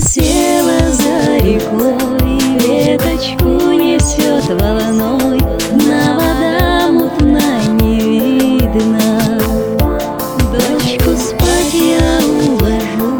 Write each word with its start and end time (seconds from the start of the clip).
Село 0.00 0.92
за 0.92 1.38
рекой, 1.38 1.94
Веточку 2.58 3.70
несет 3.72 4.44
волной, 4.60 5.38
На 5.86 6.16
вода 6.16 6.90
мутная 6.90 7.64
не 7.80 8.00
видно. 8.00 9.40
Дочку 10.52 11.10
спать 11.16 11.74
я 11.74 12.18
уложу, 12.26 13.18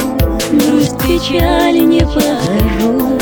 Грусть, 0.51 0.99
печаль 0.99 1.79
не 1.87 2.01
покажу, 2.01 3.14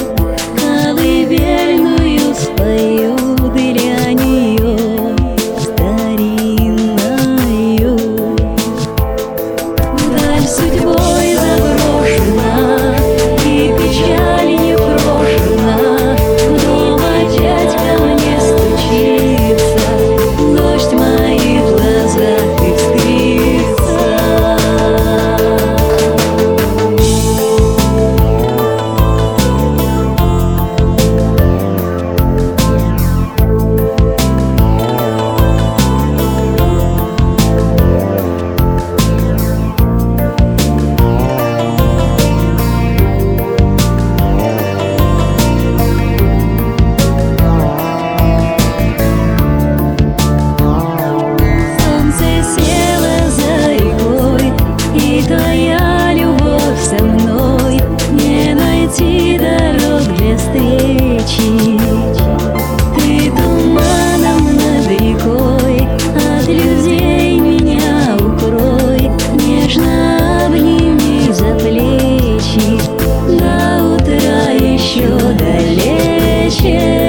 谢。 76.52 77.01